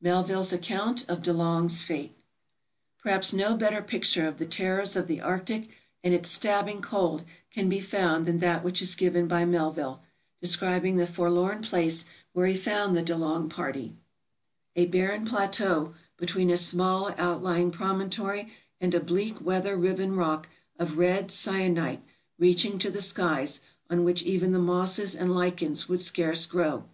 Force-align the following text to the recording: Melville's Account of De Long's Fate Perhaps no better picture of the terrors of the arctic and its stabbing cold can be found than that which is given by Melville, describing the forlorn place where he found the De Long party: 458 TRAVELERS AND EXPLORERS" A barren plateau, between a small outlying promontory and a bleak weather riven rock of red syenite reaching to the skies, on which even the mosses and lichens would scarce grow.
Melville's 0.00 0.52
Account 0.52 1.08
of 1.08 1.22
De 1.22 1.32
Long's 1.32 1.82
Fate 1.82 2.16
Perhaps 3.00 3.32
no 3.32 3.54
better 3.54 3.80
picture 3.80 4.26
of 4.26 4.38
the 4.38 4.44
terrors 4.44 4.96
of 4.96 5.06
the 5.06 5.20
arctic 5.20 5.68
and 6.02 6.12
its 6.12 6.28
stabbing 6.28 6.82
cold 6.82 7.22
can 7.52 7.68
be 7.68 7.78
found 7.78 8.26
than 8.26 8.40
that 8.40 8.64
which 8.64 8.82
is 8.82 8.96
given 8.96 9.28
by 9.28 9.44
Melville, 9.44 10.02
describing 10.42 10.96
the 10.96 11.06
forlorn 11.06 11.62
place 11.62 12.06
where 12.32 12.48
he 12.48 12.56
found 12.56 12.96
the 12.96 13.02
De 13.02 13.16
Long 13.16 13.48
party: 13.48 13.94
458 14.74 14.90
TRAVELERS 14.90 15.14
AND 15.14 15.22
EXPLORERS" 15.22 15.60
A 15.62 15.62
barren 15.62 15.88
plateau, 15.88 15.94
between 16.16 16.50
a 16.50 16.56
small 16.56 17.14
outlying 17.16 17.70
promontory 17.70 18.52
and 18.80 18.92
a 18.96 19.00
bleak 19.00 19.40
weather 19.40 19.76
riven 19.76 20.16
rock 20.16 20.48
of 20.76 20.98
red 20.98 21.30
syenite 21.30 22.02
reaching 22.36 22.80
to 22.80 22.90
the 22.90 23.00
skies, 23.00 23.60
on 23.88 24.02
which 24.02 24.22
even 24.24 24.50
the 24.50 24.58
mosses 24.58 25.14
and 25.14 25.36
lichens 25.36 25.88
would 25.88 26.00
scarce 26.00 26.46
grow. 26.46 26.84